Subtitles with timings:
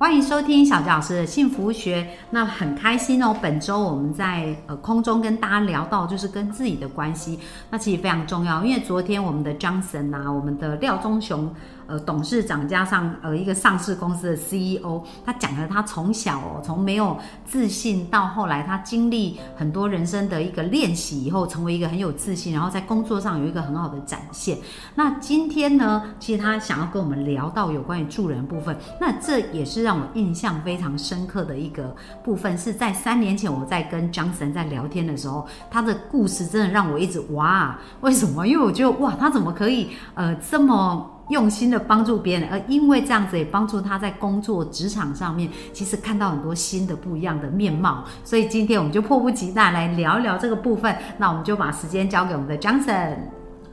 [0.00, 2.08] 欢迎收听小杰老师的幸福学。
[2.30, 7.38] 那很开心哦，本周我们在呃空中跟大家聊到就是跟自己的关系，
[7.68, 8.64] 那其实非常重要。
[8.64, 11.54] 因为昨天我们的 Johnson 啊，我们的廖宗雄
[11.90, 24.56] 呃董事长加上呃一个上市公司的 CEO，他讲了他从小从没有自信到后来他经历很多人生的一个练习以后，成为一个很有自信，然后在工作上有一个很好的展现。
[24.94, 38.46] 那今天呢，其实他想要跟我们聊到有关于助人部分，那这也是让我印象非常深刻的一个部分，是在三年前我在跟 Johnson 在聊天的时候，他的故事真的让我一直哇，为什么？
[38.46, 48.04] 因为我觉得哇，他怎么可以呃这么用心的帮助别人，而因为这样子也帮助他在工作职场上面，其实看到很多新的不一样的面貌。
[48.24, 50.94] 所以今天我们就迫不及待来聊一聊这个部分。
[51.16, 53.16] 那我们就把时间交给我们的 Johnson。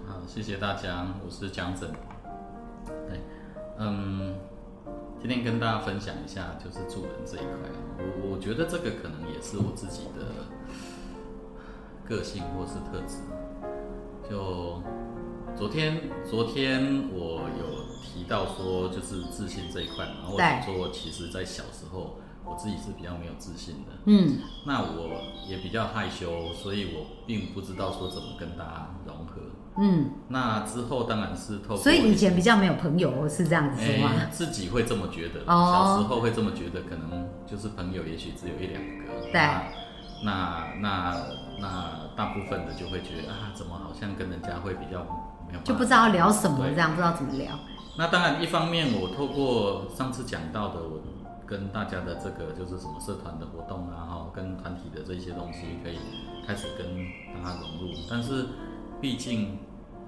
[0.07, 1.89] 好，谢谢大家，我是江森。
[3.09, 3.19] 对，
[3.79, 4.35] 嗯，
[5.19, 10.47] 今天跟大家分享一下就是助人这一块，我我觉得这个可能也是我自己的
[12.07, 13.17] 个性或是特质。
[14.29, 14.81] 就
[15.57, 29.41] 昨天，昨天我有提到说，就是自信这一块嘛，然后我想说，其实在小时候我自己是比较没有自信的，嗯，那我也比较害羞，所以我并不知道说怎么跟大家融合。
[29.79, 34.11] 嗯，那之后当然是透过，所以以前比较没有朋友，是这样子说吗？
[34.15, 39.31] 哎自己会这么觉得，哦小时候会这么觉得，可能就是朋友也许只有一两个。
[39.31, 39.63] 对那
[40.23, 41.15] 那那
[41.59, 45.05] 那大部分的就会觉得啊，怎么好像跟人家会比较
[45.47, 47.57] 没有就不知道聊什么，这样不知道怎么聊。
[47.97, 51.01] 那当然，一方面我透过上次讲到的，我
[51.45, 55.97] 跟大家的这个就是什么社团的活动啊，哈，跟团体的这些东西，可以
[56.45, 56.85] 开始跟
[57.41, 57.93] 大家融入。
[58.09, 58.47] 但是
[59.01, 59.57] 毕竟，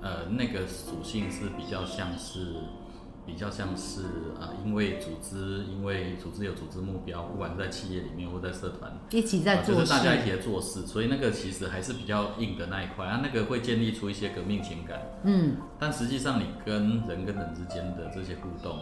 [0.01, 2.55] 呃，那个属性是比较像是，
[3.29, 4.01] 比较像是
[4.39, 14.99] 啊、呃因为组织，因为组织有组织目标，不管是在企业里面或在社团，一起在做事，是大家一起在做事，所以那个其实还是比较硬的那一块啊，那个会建立出一些革命情感。
[15.23, 18.79] 嗯，但实际上，你跟人跟人之间的这些互动，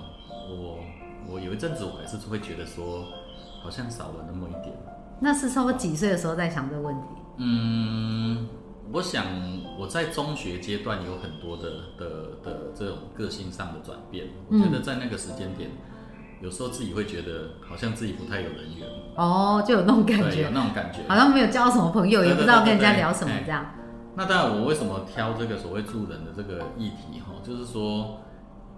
[0.50, 0.80] 我
[1.30, 3.06] 我有一阵子我还是会觉得说，
[3.62, 4.74] 好像少了那么一点。
[5.20, 7.08] 那是差不多几岁的时候在想这个问题？
[7.38, 8.48] 嗯，
[8.94, 9.26] 我想
[9.78, 12.08] 我在中学阶段有很多的的
[12.44, 15.70] 的这种个性上的转变，我觉得在那个时间点，
[16.42, 21.00] 有时候自己会觉得好像自己不太有人缘，哦，就有那种感觉，那种感觉。
[21.08, 23.66] 好像没有交什么朋友，对也不知道跟人家聊什么哎这样。
[24.16, 28.22] 那当然，我为什么挑这个所谓助人的这个议题哈，就是说，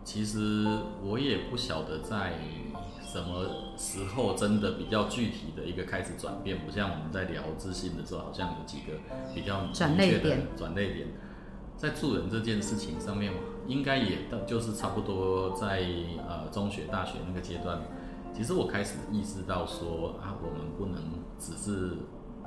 [0.03, 0.65] 其实
[1.03, 2.33] 我也不晓得在
[3.11, 8.93] 什么时候真的比较具体的一个开始转变，不像我们在聊自信的时候，好像有几个
[9.33, 11.07] 比较转明确的转类点。
[11.75, 13.33] 在助人这件事情上面，
[13.65, 15.81] 应该也到就是差不多在
[16.27, 17.79] 呃中学、大学那个阶段，
[18.31, 21.01] 其实我开始意识到说啊，我们不能
[21.39, 21.97] 只是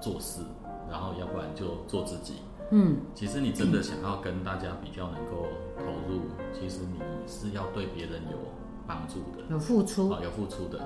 [0.01, 0.43] 做事，
[0.89, 2.35] 然后要不然就做自己。
[2.71, 5.49] 嗯，其实你真的想要跟大家比较能够
[5.79, 6.21] 投入，
[6.53, 8.39] 其实你是要对别人有
[8.87, 10.81] 帮助的，有付出哦，，有付出的。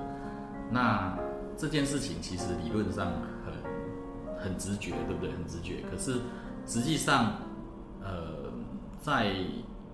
[0.71, 1.17] 那
[1.57, 3.07] 这件事情其实理论上
[3.45, 5.33] 很很直觉，对不对？
[5.33, 5.85] 很直觉。
[5.91, 6.21] 可是
[6.67, 7.35] 实际上，
[8.03, 8.53] 呃，
[9.01, 9.35] 在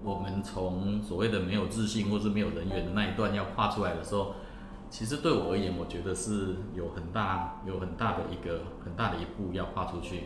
[0.02, 4.34] 我们从所谓的没有自信或是没有人缘的那一段要跨出来的时候，
[4.90, 10.24] 其实对我而言，我觉得是有很大有很大的一个很大的一步要跨出去。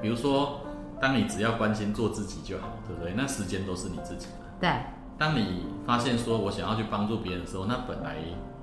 [0.00, 0.60] 比如说，
[1.00, 3.12] 当你只要关心做自己就好，对不对？
[3.14, 4.32] 那时间都是你自己的。
[4.60, 4.70] 对，
[5.18, 8.16] 当你发现说我想要去帮助别人的时候，那本来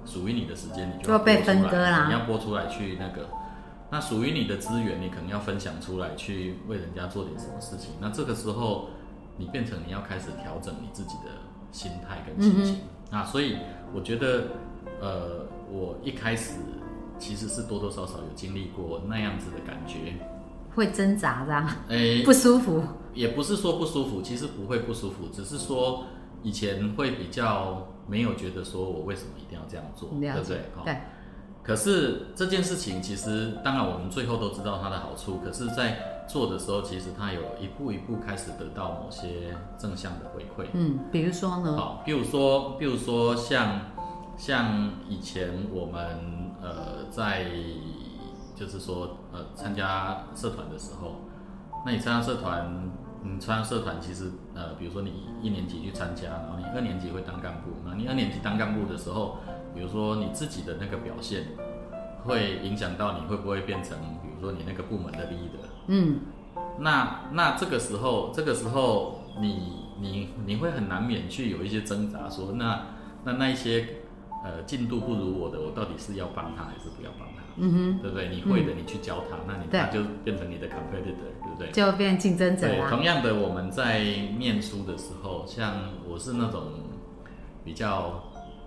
[0.05, 3.27] 属于你的时间，你就就要被分割啦你要拨出来去那个。
[3.91, 7.91] 那属于你的资源，你可能要分享出来，去为人家做点什么事情。
[8.01, 8.87] 那这个时候，
[9.37, 11.31] 你变成你要开始调整你自己的
[11.71, 12.79] 心态跟心情、
[13.11, 13.23] 啊。
[13.23, 13.57] 所以
[13.93, 14.47] 我觉得，
[14.99, 16.53] 呃，我一开始
[17.19, 20.15] 其实是多多少少有经历过那样子的感觉，
[20.73, 22.83] 会挣扎这样，诶、不舒服。
[23.13, 26.05] 也不是说不舒服，其实不会不舒服，只是说
[26.45, 30.57] 以前会比较没有觉得说我为什么一定要这样做，对不对？
[30.77, 30.97] 哦对，
[31.63, 40.67] 可是这件事情其实，当然我们最后都知道它的好处，可是，在做的时候，其实它有一步一步开始得到某些正向的回馈。
[40.73, 43.81] 嗯，比如说呢，好，比如说，比如说像
[44.37, 47.47] 像以前我们呃在
[48.55, 51.15] 就是说呃参加社团的时候，
[51.85, 52.91] 那你参加社团，
[53.25, 55.11] 你参加社团，其实呃，比如说你
[55.41, 59.37] 一年级去参加，然后你二年级会当干部，那你二年级当干部的时候，
[59.73, 61.47] 比如说你自己的那个表现，
[62.23, 65.65] 会影响到你会不会变成，比如说你那个部门的 leader。
[65.87, 66.19] 嗯，
[66.79, 72.81] 那那这个时候，这个时候你你你会很难免去有一些挣扎，说那
[73.23, 73.87] 那那一些
[74.45, 77.41] 呃进度不如我的，我到底是要帮他还是不要帮他？
[77.57, 78.29] 嗯哼，对不对？
[78.29, 81.71] 你会的，你去教他，那你他就变成你的 competitor，对不对？
[81.71, 84.03] 就变竞争者对，同样的，我们在
[84.37, 85.73] 念书的时候，像
[86.07, 86.61] 我是那种
[87.63, 88.21] 比较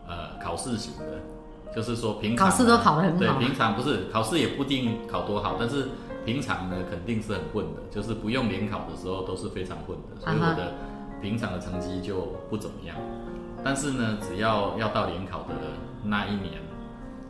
[0.09, 1.21] 呃考试型的，
[1.77, 5.89] 就是说平常考试都考得很好对，平常不是考试也不一定考多好，但是
[6.25, 10.73] 平常呢肯定是很混的，就是不用联考的时候都是非常混的，所以我的
[11.21, 12.97] 平常的成绩就不怎么样。
[13.65, 15.55] 但是呢，只要要到联考的
[16.05, 16.63] 那一年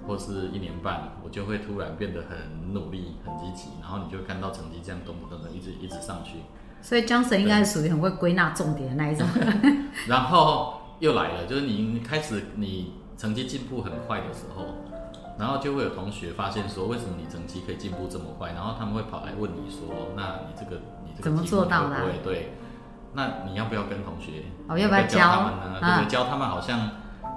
[0.07, 6.39] 或是一年半，我就会突然变得很努力、很积极，然后你就看到成绩这样咚咚咚一直一直上去。
[6.81, 9.27] 所以 Johnson 应该是属于很会归纳重点的那一种。
[10.07, 14.65] 然后又来了，就是你你开始你成绩进步很快的时候，
[15.39, 18.53] 然后就会有同学发现说，为什么你成绩可以进步这么快？
[18.53, 22.53] 然后他们会跑来问你说，那你这个你这个怎么做到的对，
[23.15, 24.45] 那你要不要跟同学？
[24.69, 25.79] 哦要不要教教他们呢？
[25.81, 26.09] 对啊不对？
[26.11, 26.91] 教他们好像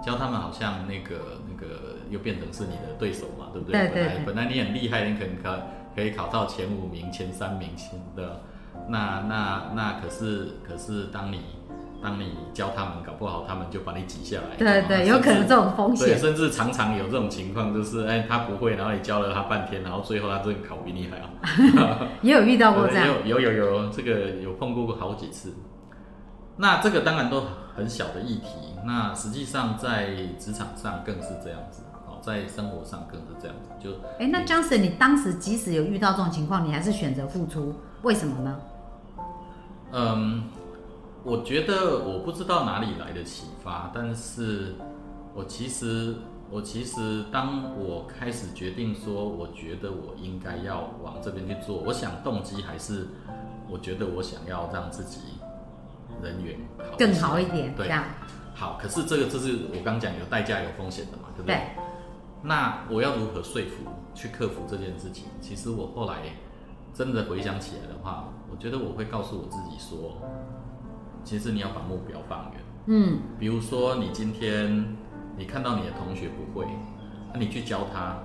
[0.04, 3.88] 教他们好像那个那个又变成是你的对手嘛，对不对？
[3.88, 5.64] 对对对本来本来你很厉害，你可能可
[5.96, 7.70] 可以考到前五名、前三名
[8.16, 8.42] 的，
[8.88, 11.42] 那那那可是可是当你
[12.01, 14.56] 当你教他们，搞不好他们就把你挤下来。
[14.57, 16.18] 对对，有可能这种风对，险。
[16.18, 22.06] 甚至常常有这种情况，就是哎，他不会，然后你教了他半天，然后最后他这个考比你还好。
[22.21, 23.07] 也有遇到过这样。
[23.25, 25.53] 有有有有这个有碰过好几次。
[26.57, 27.44] 那这个当然都
[27.75, 38.59] 很小的议题，那实际上在职场上更是这样子，哦，在生活上更是这样子，就哎，那 Johnson，你当时即使有遇到这种情况，你还是选择付出，为什么呢？
[39.94, 40.44] 嗯，
[41.24, 44.74] 我觉得我不知道哪里来的启发，但是
[45.36, 46.16] 我其实
[46.50, 53.08] 我其实当我开始决定说，我觉得我应该要往这边去做，我想动机还是
[53.70, 55.20] 我觉得我想要让自己
[56.24, 58.04] 人缘好更好一点，这对，样
[58.56, 61.56] 好，可是这个这是我刚讲有代价有风险的嘛，对不对？
[61.56, 61.84] 对。
[62.44, 63.84] 那我要如何说服
[64.16, 65.26] 去克服这件事情？
[65.40, 66.24] 其实我后来
[66.92, 70.18] 真的回想起来的话，我觉得我会告诉我自己说，
[71.24, 72.62] 其实你要把目标放远。
[72.88, 74.86] 嗯，比如说你今天
[75.38, 76.66] 你看到你的同学不会，
[77.34, 78.18] 那你去教他，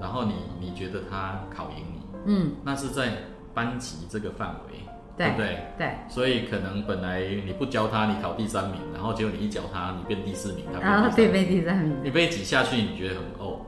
[0.00, 3.12] 然后你你觉得他考赢你，嗯，那是在
[3.54, 4.78] 班级这个范围，
[5.16, 5.58] 对不对？
[5.78, 13.60] 对，所以可能本来你不教他，你考第三名，然后结果你一教他，你变第四名，他变然后第三名，对被第三名，你被挤下去，你觉得很哦。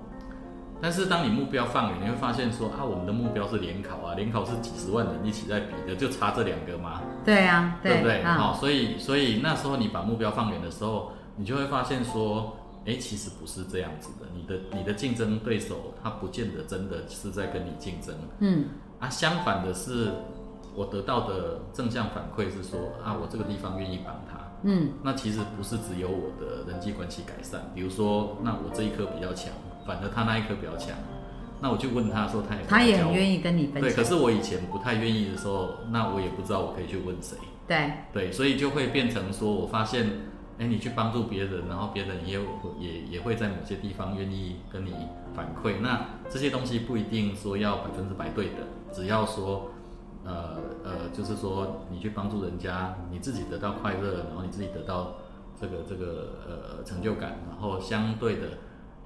[0.80, 8.22] 但是当你目标放远，你会发现说啊，我们的目标是联考啊，联考是几十万人一起在比的，就差这两个嘛，对啊，对不对？
[8.22, 12.56] 啊，好、所以所以那时候你把目标放远的时候，你就会发现说，
[12.86, 18.66] 哎，其实不是这样子的，你的你的竞争对手他不见得真的是在跟你竞争，嗯，
[19.00, 20.10] 啊，相反的是，
[20.74, 24.38] 我得到的正向反馈是说啊，我这个地方愿意帮他。
[24.66, 29.52] 嗯，那其实不是只有我的人际关系改善，比如说，那我这一科比较强，
[29.86, 30.96] 反而他那一科比较强，
[31.64, 33.14] 那我就问他说，他也他也很。
[33.14, 37.38] 愿意跟你分享对，可，是我以前不太愿意的时候，那我也不知道我可以去问谁。
[37.66, 40.06] 对，对，所以就会变成说，我发现，
[40.58, 42.42] 哎，你去帮助别人，然后别人也有
[42.78, 44.92] 也也会在某些地方愿意跟你
[45.34, 45.76] 反馈。
[45.80, 49.70] 那这些东西不一定说要百分之百对的，只要说，
[50.22, 55.14] 呃呃，就是说你去帮助人家，你自己得到快乐，然后你自己得到
[55.58, 58.48] 这个这个呃成就感，然后相对的。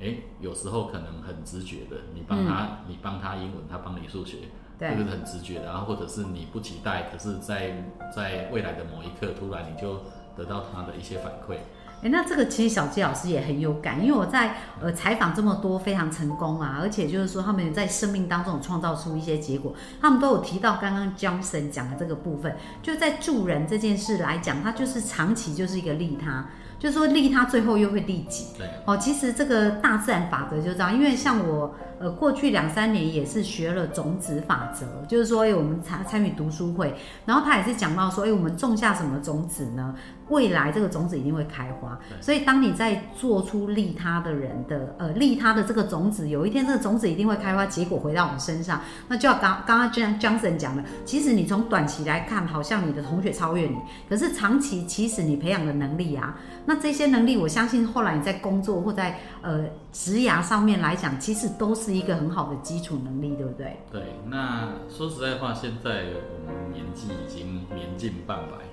[0.00, 4.38] 哎，有时候可能很直觉的，你帮他，你帮他英文，他帮你数学，
[4.78, 5.66] 对这个是很直觉的。
[5.66, 10.02] 然后或者是你不期待，可是在在未来的某一刻，突然你就
[10.36, 11.56] 得到他的一些反馈。
[12.00, 26.48] 哎，那这个其实小纪老师也很有感，因为我在呃采访这么多非常成功啊，而且就是说他们在生命当中创造出一些结果，他们都有提到刚刚 Johnson 讲的这个部分，就在助人这件事来讲，他就是长期就是一个利他，
[26.78, 28.46] 就是说利他最后又会利己。
[28.56, 36.94] 对，哦，其实这个大自然法则就这样，因为像我呃过去两三年也是学了种子法则，就是说，哎，我们参参与读书会，
[37.26, 39.94] 然后他也是讲到说，哎，我们种下什么种子呢？
[40.28, 41.98] 未来这个种子一定会开花。
[42.20, 48.82] 所以当你在做出利他的人的呃利他的这个种子，有一天这个种子一定会开花，结果回到我们身上。
[49.08, 56.36] 那就要刚刚刚 Jan Johnson 讲的，其实你从短期来看，好像你的同学超越你，可是长期其实你培养的能力啊，
[56.68, 63.78] 那这些能力，我相信后来你在工作或在呃职涯上面来讲，其实都是一个很好的基础能力，对不对？
[63.90, 68.66] 对，那说实在话，现在我们年纪已经年近半百，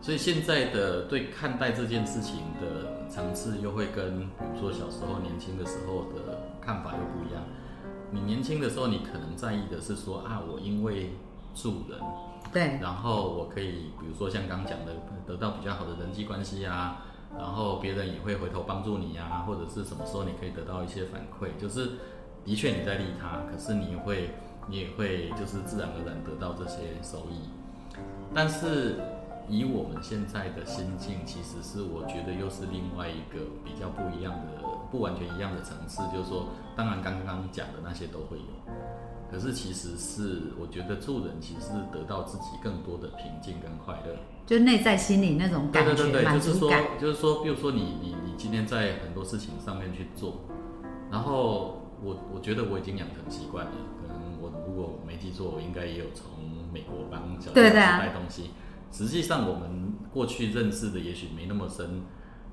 [0.00, 7.42] 所以现在的对看待这件事情的层次，又会跟比如说小时候年轻的时候的看法又不一样。
[8.10, 11.12] 你年轻的时候，你可能在意的是说啊，我因为
[11.54, 12.00] 助人，
[12.52, 14.92] 对然后我可以，比如说像刚刚讲的，
[15.26, 17.02] 得到比较好的人际关系啊，
[17.38, 21.92] 然后别人也会回头帮助你啊，或者是什么时候你可以得到一些反馈，就是
[22.44, 24.34] 的确你在利他，可是你会
[24.68, 27.48] 你也会就是自然而然得到这些收益。
[28.34, 28.96] 但是
[29.48, 38.72] 以我们现在的心境，其实是我觉得又是另外一个比较不一样的、不完全一样的层次，就是说，当然刚刚讲的那些都会有。
[39.32, 44.14] 可是其实是，我觉得助人其实是得到自己更多的平静跟快乐。
[44.44, 46.70] 就内在心里那种感觉，对对对对，就是说。，
[47.00, 50.42] 就是说，比如说你你你今天在很多事情上面去做，
[51.10, 53.72] 然后我我觉得我已经养成习惯了。
[54.02, 56.26] 可能我如果没记错，我应该也有从
[56.70, 58.50] 美国帮小朋友对对啊带东西。
[58.92, 62.02] 实际上我们过去认识的也许没那么深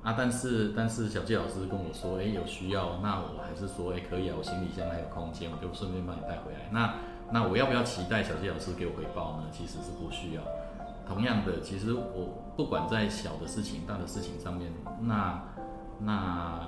[0.02, 6.68] 啊，但是但是小纪老师跟我说，哎，有需要，那我还是说，哎，可以啊，我行李箱还有空间，我就顺便帮你带回来。
[6.70, 6.94] 那
[7.30, 9.48] 那我要不要期待小纪老师给我回报呢？
[9.52, 10.42] 其实是不需要。
[11.06, 15.42] 同样的，其实我不管在小的事情、大的事情上面，那
[15.98, 16.66] 那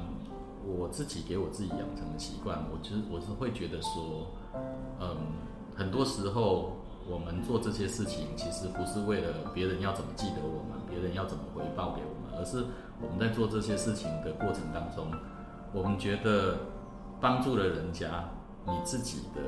[0.66, 4.26] 我自己给我自己养成的习惯，我其实我是会觉得说，
[5.00, 5.16] 嗯，
[5.74, 6.76] 很多时候
[7.09, 12.64] 我们做这些事情，其实不是为了别人要怎么记得我们，别人要怎么回报给我们，而是
[13.00, 15.06] 我们在做这些事情的过程当中，
[15.73, 16.59] 我们觉得
[17.21, 18.25] 帮助了人家，
[18.66, 19.40] 你自己的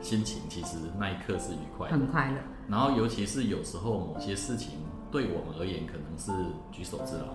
[0.00, 1.96] 心情其实那一刻是愉快的。
[1.96, 4.78] 很快乐，然后尤其是有时候某些事情
[5.10, 6.32] 对我们而言可能是
[6.72, 7.34] 举手之劳，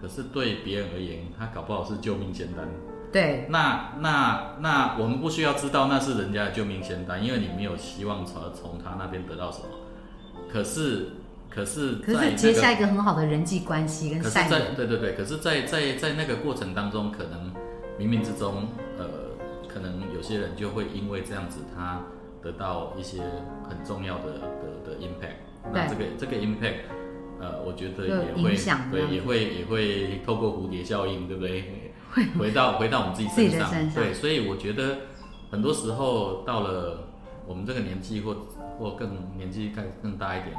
[0.00, 2.68] 可是对别人而言，他搞不好是救命仙丹。
[3.12, 9.66] 对那那那我们不需要知道那是人家的救命仙丹，因为你没有希望从从他那边得到什么。
[10.50, 11.08] 可是
[11.48, 17.52] 可是可是结下一个很好的人际关系跟善缘，对对对，可是在，在在那个过程当中，可能
[17.98, 19.04] 冥冥之中，呃，
[19.68, 22.00] 可能有些人就会因为这样子，他
[22.42, 23.20] 得到一些
[23.68, 25.72] 很重要的的的 impact。
[25.72, 26.88] 那这个这个 impact，
[27.38, 28.56] 呃，我觉得也会
[28.90, 31.91] 对，也会也会透过蝴蝶效应，对不对？
[32.38, 34.96] 回到回到我们自己身上，身上对，所以我觉得
[35.50, 37.08] 很多时候到了
[37.46, 38.36] 我们这个年纪或
[38.78, 40.56] 或更年纪更更大一点，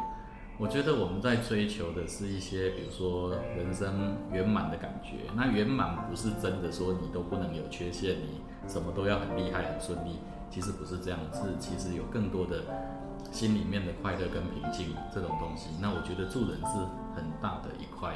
[0.57, 5.31] 我觉得我们在追求的是一些，比如说人生圆满的感觉。
[5.35, 10.19] 那圆满不是真的说你都不能有缺陷，你什么都要很厉害、很顺利。
[10.49, 12.61] 其实不是这样，是其实有更多的
[13.31, 15.69] 心里面的快乐跟平静这种东西。
[15.81, 16.77] 那我觉得助人是
[17.15, 18.15] 很大的一块，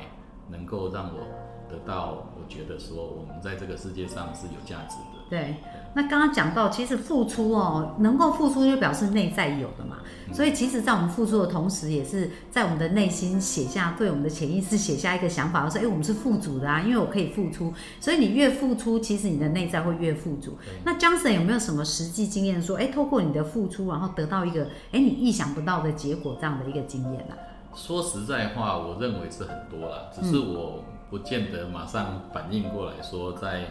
[0.50, 1.22] 能够让我
[1.70, 5.18] 得到，我觉得说我们在这个世界上是有价值的。
[5.30, 5.56] 对。
[5.94, 9.98] 那刚刚讲到，其实付出哦，能够付出就表示内在有的嘛。
[10.27, 17.74] 嗯所以其实，在我们付出的同时，也是在我们的内心写下，对我们的潜意识写下一个想法，说：哎，我们是富足的啊，因为我可以付出。
[18.00, 20.58] 所以你越付出，其实你的内在会越富足。
[20.84, 27.34] 那 Johnson 有没有什么实际经验，说：哎，透过你的付出，然后得到一个哎你意想不到的结果，这样的一个经验啊？
[27.78, 33.66] 说实在话，我认为是很多啦，只是我不见得马上反应过来说在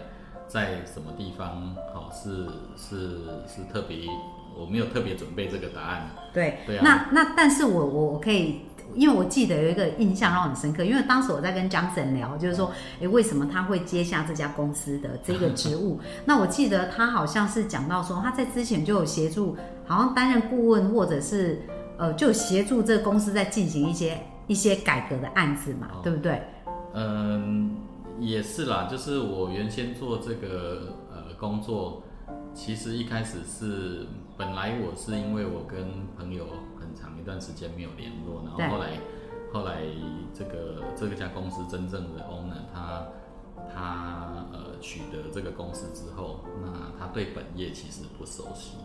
[0.47, 2.47] 在什么地方，好、是
[2.77, 4.07] 是是特别，
[4.57, 6.11] 我没有特别准备这个答案。
[6.33, 8.61] 对，对啊那那但是我我我可以，
[8.95, 12.71] 因为我记得有一个印象让我很深刻，因为当时我在跟 Johnson 聊，就是说，
[13.01, 16.01] 诶，为什么他会接下这家公司的这个职务？
[16.25, 21.63] 那我记得他好像是讲到说，他在之前就有协助，好像担任顾问，或者是
[21.99, 26.43] 呃，就协助这个公司在进行一些一些改革的案子嘛，哦对不对？
[26.95, 27.76] 嗯，
[28.21, 32.03] 也是啦，就是我原先做这个呃工作，
[32.55, 36.47] 其实一开始是本来我是因为我跟朋友
[36.79, 38.99] 很长一段时间没有联络，然后后来
[39.53, 39.83] 后来
[40.35, 43.07] 这个这个家公司真正的 owner 他
[43.75, 48.76] 他呃取得这个公司之后，那他对本业其实不熟悉。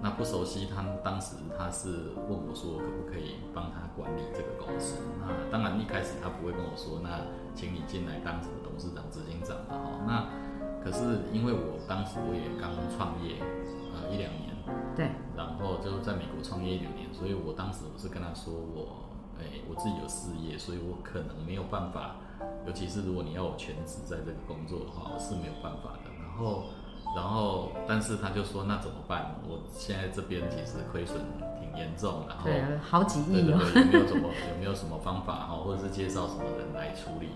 [0.00, 5.02] 那不熟悉，他当时他是问我说，可不可以帮他管理这个公司？
[5.20, 10.04] 那当然一开始他不会跟我说，那请你进来当什么董事长、执行长嘛，哈。
[10.06, 13.42] 那可是因为我当时我也刚创业，
[13.90, 14.54] 呃一两年，
[14.94, 22.14] 对，然后就在美国创业一两年，所以我当时我是跟他说我，哎，我自己有事业，所以我可能没有办法，
[22.64, 26.06] 尤其是如果你要我全职在这个工作的话，我是没有办法的。
[26.22, 26.70] 然后，
[27.16, 29.34] 然后，但是他就说那怎么办？
[29.48, 31.20] 我现在这边其实亏损
[31.58, 37.30] 挺严重，然后对，好几亿哦，有没有什么 有没有什么方法哈，或者是介绍什么人来处理？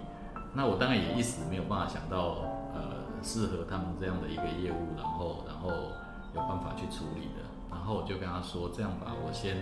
[0.54, 5.70] 那我当然也一时没有办法想到，呃，适合他们这样的一个业务，然后然后
[6.34, 7.42] 有办法去处理的。
[7.70, 9.56] 然后我就跟他说，这样吧，我先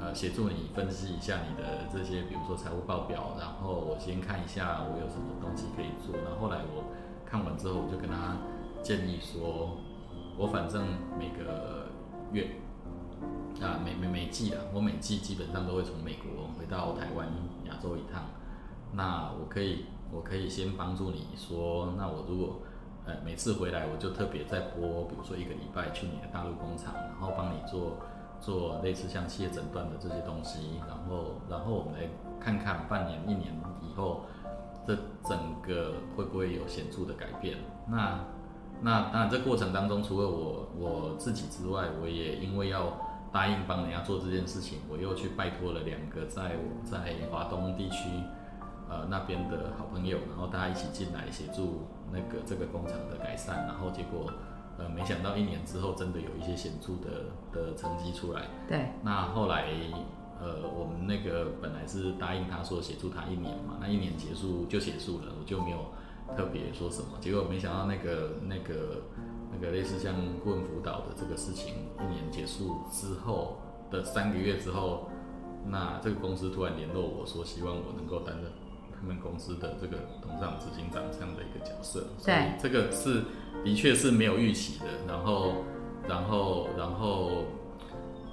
[0.00, 6.16] 呃协助你分析一下你的这些，比如说财务报表，然后我先看一下我有什么东西可以做。
[6.24, 6.84] 然后后来我
[7.26, 8.34] 看完之后，我就跟他
[8.82, 9.76] 建议说，
[10.36, 10.86] 我反正
[11.18, 11.88] 每个
[12.32, 12.48] 月
[13.60, 17.28] 啊每每每季啊，我每季基本上都会从美国回到台湾
[17.66, 18.22] 亚洲一趟，
[18.92, 19.86] 那我可以。
[20.10, 22.62] 我可以先帮助你说，那我如果
[23.04, 27.98] 呃每次回来，我就特别再播，比如说一个礼拜去你的大陆工厂，然后帮你做
[28.40, 32.08] 做类似像企业诊断的这些东西，然后然后我们来
[32.40, 34.22] 看看半年一年以后，
[34.86, 34.96] 这
[35.28, 37.58] 整个会不会有显著的改变？
[37.86, 38.18] 那
[38.82, 42.98] 那当然这过程当中，除了我我自己之外，我也因为要
[43.32, 48.08] 答应帮人家做这件事情，我又去拜托了两个在我在华东地区。
[48.90, 54.32] 呃，那边的好朋友，然后大家一起进来协助那个这个工厂的改善，然后结果，
[54.78, 58.46] 呃，没想到一年之后真的有一些显著的的成绩出来。
[58.66, 58.88] 对。
[59.02, 59.66] 那后来，
[60.40, 65.92] 呃，我们那个本来是答应他说协助他一年嘛，那一年结束就结束了，我就没有
[66.36, 67.18] 特别说什么。
[67.20, 69.02] 结果没想到那个那个
[69.52, 73.58] 那个类似像顾问辅导的这个事情，一年结束之后
[73.90, 75.08] 的三个月之后，
[75.66, 78.50] 那这个公司突然联络我说，希望我能够担任。
[79.00, 83.22] 他们公司的这个董事长、执行长这样的一个角色，所以这个是
[83.64, 84.86] 的确是没有预期的。
[85.06, 85.62] 然后，
[86.08, 87.44] 然后，然后，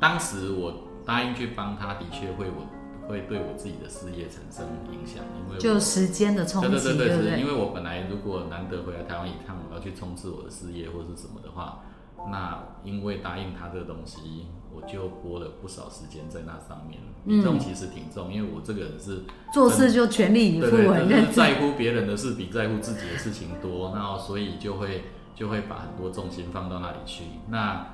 [0.02, 0.74] 当时我
[1.06, 2.66] 答应去帮他，的确会我
[3.08, 11.84] 会对我自己的事业产生影响，因为就时间的冲击，对对对对，因为我本来如果难得回来台湾一趟，我要去冲刺我的事业或者是什么的话。
[12.28, 17.00] 那因为答应他这个东西，我就拨了不少时间在那上面。
[17.28, 19.22] 比重其实挺重，因为我这个人是
[19.54, 25.04] 做事就全力以赴，就是在乎别人的事比在乎自己的事情多，那所以就会
[25.36, 27.26] 就会把很多重心放到那里去。
[27.48, 27.86] 那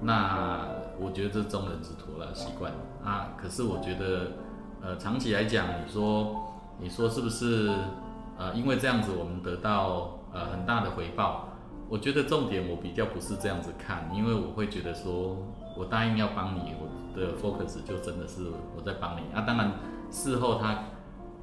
[0.00, 0.66] 那
[0.98, 2.72] 我觉得这中人之托了习惯
[3.04, 3.34] 啊。
[3.36, 4.32] 可是我觉得，
[4.80, 6.48] 呃，长期来讲，你说
[6.80, 7.70] 你说是不是？
[8.38, 11.48] 呃，因为这样子我们得到呃很大的回报。
[11.88, 15.36] 我觉得重点我比较不是这样子看，因为我会觉得说，
[15.76, 19.40] 我答应要帮你，我的 focus 就真的是我在帮你啊。
[19.40, 19.72] 当然，
[20.10, 20.84] 事后他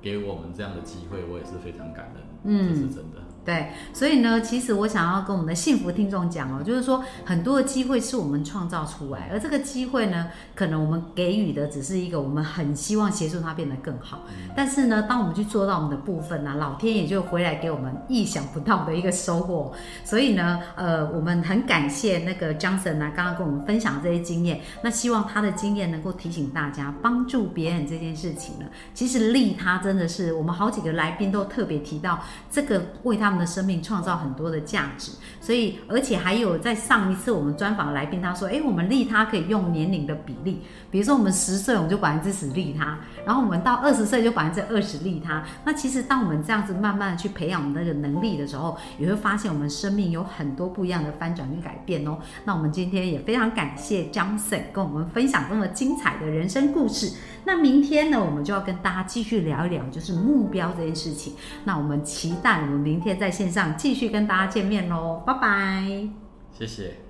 [0.01, 2.13] 给我们这样的机会，我也是非常感
[2.45, 3.17] 恩，这是真的。
[3.45, 14.23] 对，所以呢，其实我想要跟我们的幸福听众讲哦，就是说很多的机会是我们创造出来，而这个机会呢，可能我们给予的只是一个我们很希望协助他变得更好。
[14.55, 19.71] 但是呢，当我们去做到我们的部分呢，老天爷就回来给我们意想不到的一个收获。
[20.03, 24.59] 所以呢，呃，我们很感谢那个 Johnson 呢，刚刚跟我们分享这些经验。
[24.81, 33.34] 那希望他的经验能够提醒大家，帮助别人这件事情呢，其实利他真的是我们好几个来宾都特别提到这个为他们。
[33.37, 45.43] 的生命创造很多的价值，所以而且还有在上一次我们专访来宾，他说：“哎，我们利他可以用年龄的比例，比如说我们十岁我们就百分之十利他，然后我们到二十岁就百分之二十利他。
[45.63, 52.17] 那其实当我们这样子慢慢的去培养我们那个能力的时候，也会发现我们生命有很多不一样的翻转跟改变哦。
[52.43, 57.11] 那我们今天也非常感谢 Johnson 跟我们分享这么精彩的人生故事。
[57.47, 61.33] 那明天呢，我们就要跟大家继续聊一聊，就是目标这件事情。
[61.63, 66.07] 那我们期待我们明天在线上继续跟大家见面喽，拜拜，
[66.55, 67.04] 谢谢。